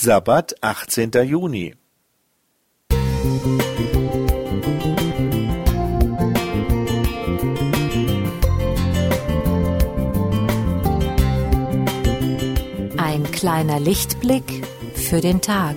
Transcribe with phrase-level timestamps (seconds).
[0.00, 1.10] Sabbat, 18.
[1.26, 1.74] Juni.
[12.96, 14.64] Ein kleiner Lichtblick
[14.94, 15.74] für den Tag.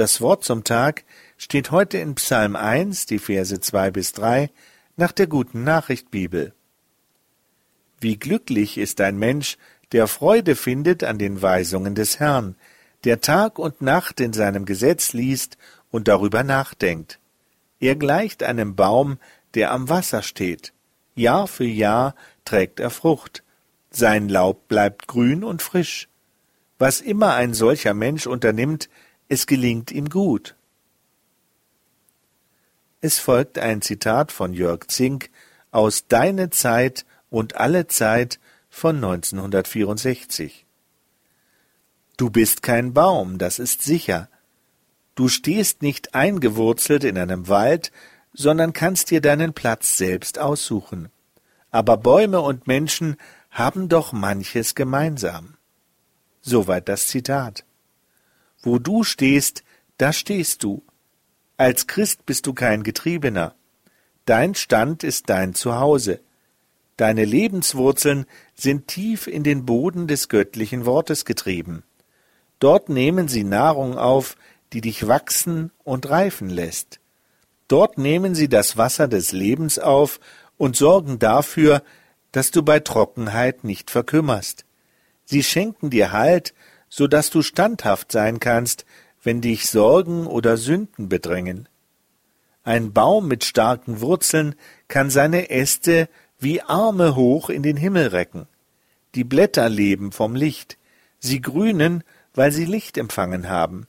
[0.00, 1.04] Das Wort zum Tag
[1.36, 4.48] steht heute in Psalm 1, die Verse 2 bis 3,
[4.96, 6.54] nach der guten Nachricht Bibel.
[8.00, 9.58] Wie glücklich ist ein Mensch,
[9.92, 12.56] der Freude findet an den Weisungen des Herrn,
[13.04, 15.58] der Tag und Nacht in seinem Gesetz liest
[15.90, 17.20] und darüber nachdenkt.
[17.78, 19.18] Er gleicht einem Baum,
[19.52, 20.72] der am Wasser steht.
[21.14, 22.14] Jahr für Jahr
[22.46, 23.44] trägt er Frucht.
[23.90, 26.08] Sein Laub bleibt grün und frisch.
[26.78, 28.88] Was immer ein solcher Mensch unternimmt,
[29.30, 30.56] es gelingt ihm gut.
[33.00, 35.30] Es folgt ein Zitat von Jörg Zink
[35.70, 40.66] aus Deine Zeit und alle Zeit von 1964.
[42.16, 44.28] Du bist kein Baum, das ist sicher.
[45.14, 47.92] Du stehst nicht eingewurzelt in einem Wald,
[48.34, 51.08] sondern kannst dir deinen Platz selbst aussuchen.
[51.70, 53.16] Aber Bäume und Menschen
[53.50, 55.54] haben doch manches gemeinsam.
[56.42, 57.64] Soweit das Zitat.
[58.62, 59.62] Wo du stehst,
[59.98, 60.82] da stehst du.
[61.56, 63.54] Als Christ bist du kein Getriebener.
[64.24, 66.20] Dein Stand ist dein Zuhause.
[66.96, 71.82] Deine Lebenswurzeln sind tief in den Boden des göttlichen Wortes getrieben.
[72.58, 74.36] Dort nehmen sie Nahrung auf,
[74.72, 77.00] die dich wachsen und reifen lässt.
[77.68, 80.20] Dort nehmen sie das Wasser des Lebens auf
[80.58, 81.82] und sorgen dafür,
[82.32, 84.64] dass du bei Trockenheit nicht verkümmerst.
[85.24, 86.54] Sie schenken dir Halt
[86.90, 88.84] so dass du standhaft sein kannst,
[89.22, 91.68] wenn dich Sorgen oder Sünden bedrängen.
[92.62, 94.54] Ein Baum mit starken Wurzeln
[94.88, 96.08] kann seine Äste
[96.38, 98.46] wie Arme hoch in den Himmel recken.
[99.14, 100.76] Die Blätter leben vom Licht,
[101.18, 103.86] sie grünen, weil sie Licht empfangen haben.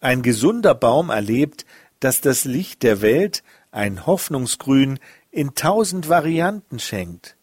[0.00, 1.66] Ein gesunder Baum erlebt,
[2.00, 4.98] dass das Licht der Welt, ein Hoffnungsgrün,
[5.30, 7.36] in tausend Varianten schenkt.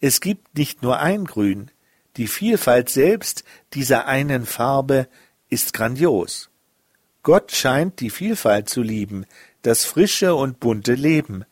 [0.00, 1.70] Es gibt nicht nur ein Grün,
[2.18, 5.08] die Vielfalt selbst dieser einen Farbe
[5.48, 6.50] ist grandios.
[7.22, 9.24] Gott scheint die Vielfalt zu lieben,
[9.62, 11.44] das frische und bunte Leben.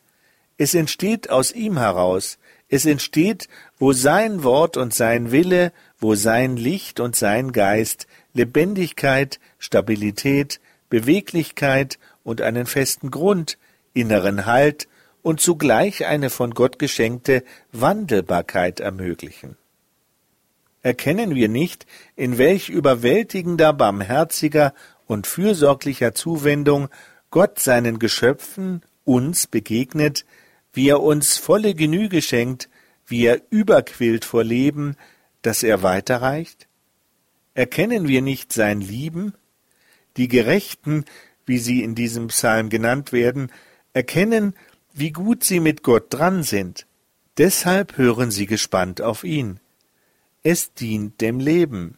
[0.57, 2.37] Es entsteht aus ihm heraus,
[2.69, 3.47] es entsteht,
[3.79, 11.97] wo sein Wort und sein Wille, wo sein Licht und sein Geist Lebendigkeit, Stabilität, Beweglichkeit
[12.23, 13.57] und einen festen Grund,
[13.93, 14.87] inneren Halt
[15.21, 19.57] und zugleich eine von Gott geschenkte Wandelbarkeit ermöglichen.
[20.81, 24.73] Erkennen wir nicht, in welch überwältigender, barmherziger
[25.05, 26.89] und fürsorglicher Zuwendung
[27.31, 30.25] Gott seinen Geschöpfen, uns begegnet,
[30.73, 32.69] wie er uns volle Genüge schenkt,
[33.05, 34.95] wie er überquillt vor Leben,
[35.41, 36.67] das er weiterreicht?
[37.53, 39.33] Erkennen wir nicht sein Lieben?
[40.17, 41.05] Die Gerechten,
[41.45, 43.51] wie sie in diesem Psalm genannt werden,
[43.93, 44.53] erkennen,
[44.93, 46.85] wie gut sie mit Gott dran sind.
[47.37, 49.59] Deshalb hören sie gespannt auf ihn
[50.49, 51.97] es dient dem Leben.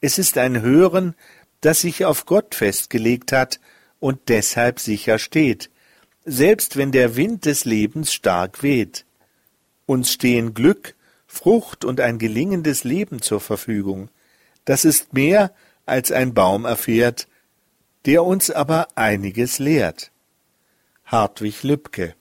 [0.00, 1.16] Es ist ein Hören,
[1.60, 3.58] das sich auf Gott festgelegt hat
[3.98, 5.70] und deshalb sicher steht,
[6.24, 9.06] selbst wenn der Wind des Lebens stark weht.
[9.86, 10.94] Uns stehen Glück,
[11.26, 14.08] Frucht und ein gelingendes Leben zur Verfügung.
[14.64, 15.52] Das ist mehr,
[15.84, 17.26] als ein Baum erfährt,
[18.06, 20.12] der uns aber einiges lehrt.
[21.06, 22.14] Hartwig Lübcke